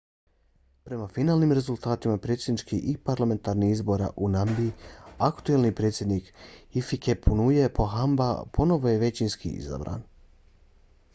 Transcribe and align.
prema 0.87 1.03
finalnim 1.15 1.51
rezultatima 1.57 2.15
predsjedničkih 2.23 2.85
i 2.91 2.93
parlamentarnih 3.09 3.73
izbora 3.73 4.07
u 4.15 4.29
namibiji 4.35 4.71
aktuelni 5.27 5.73
predsjednik 5.81 6.31
hifikepunye 6.77 7.67
pohamba 7.81 8.31
ponovo 8.59 8.93
je 8.95 9.03
većinski 9.05 9.53
izabran 9.65 10.09